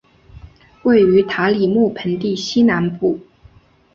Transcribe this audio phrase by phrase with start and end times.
[0.81, 3.19] 位于塔里木盆地西南部。